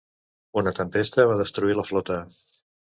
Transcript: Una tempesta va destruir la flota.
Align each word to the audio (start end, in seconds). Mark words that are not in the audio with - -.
Una 0.61 0.73
tempesta 0.79 1.27
va 1.35 1.37
destruir 1.45 1.79
la 1.83 1.87
flota. 1.93 2.23